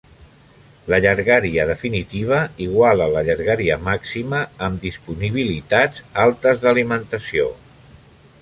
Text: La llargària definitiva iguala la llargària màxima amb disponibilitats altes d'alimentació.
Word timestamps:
La 0.91 0.97
llargària 1.05 1.65
definitiva 1.71 2.39
iguala 2.65 3.09
la 3.17 3.23
llargària 3.29 3.77
màxima 3.91 4.41
amb 4.69 4.83
disponibilitats 4.89 6.05
altes 6.25 6.65
d'alimentació. 6.65 7.47